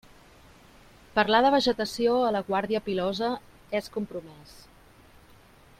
[1.17, 3.29] Parlar de vegetació a la Guàrdia Pilosa
[3.81, 4.57] és compromès.